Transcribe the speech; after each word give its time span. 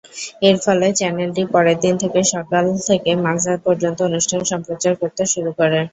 এর 0.41 0.57
ফলে, 0.63 0.87
চ্যানেলটি 0.99 1.43
পরেরদিন 1.53 1.93
থেকে 2.03 2.19
সকাল 2.33 2.65
থেকে 2.87 3.11
মাঝ 3.25 3.39
রাত 3.45 3.59
পর্যন্ত 3.67 3.99
অনুষ্ঠান 4.09 4.41
সম্প্রচার 4.51 4.93
করতে 5.01 5.23
শুরু 5.33 5.51
করে। 5.59 5.79